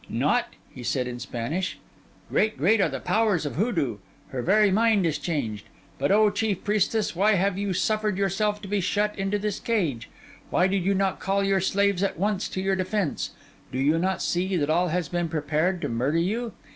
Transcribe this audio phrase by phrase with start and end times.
[0.09, 1.77] 'Not?' he said in Spanish.
[2.27, 3.99] 'Great, great, are the powers of Hoodoo!
[4.29, 5.65] Her very mind is changed!
[5.99, 10.09] But, O chief priestess, why have you suffered yourself to be shut into this cage?
[10.49, 13.35] why did you not call your slaves at once to your defence?
[13.71, 16.53] Do you not see that all has been prepared to murder you?